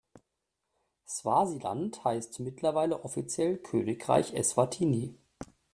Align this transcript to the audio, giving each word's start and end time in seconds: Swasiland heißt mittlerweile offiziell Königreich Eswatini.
Swasiland 1.07 2.03
heißt 2.03 2.39
mittlerweile 2.39 3.03
offiziell 3.03 3.57
Königreich 3.59 4.33
Eswatini. 4.33 5.13